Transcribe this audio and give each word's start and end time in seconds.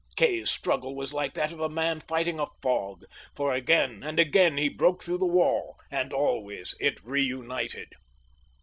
Kay's 0.15 0.49
struggle 0.49 0.95
was 0.95 1.13
like 1.13 1.35
that 1.35 1.53
of 1.53 1.59
a 1.59 1.69
man 1.69 1.99
fighting 1.99 2.39
a 2.39 2.47
fog, 2.63 3.03
for 3.35 3.53
again 3.53 4.01
and 4.01 4.19
again 4.19 4.57
he 4.57 4.67
broke 4.67 5.03
through 5.03 5.19
the 5.19 5.27
wall, 5.27 5.77
and 5.91 6.11
always 6.11 6.73
it 6.79 6.99
reunited. 7.03 7.93